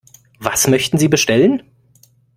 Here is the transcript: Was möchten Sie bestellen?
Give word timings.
Was 0.39 0.67
möchten 0.67 0.97
Sie 0.97 1.09
bestellen? 1.09 1.61